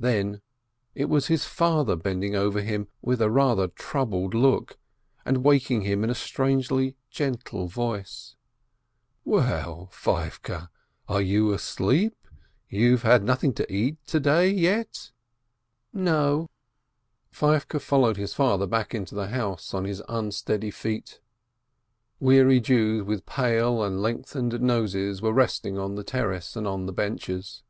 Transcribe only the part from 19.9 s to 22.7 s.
unsteady feet. Weary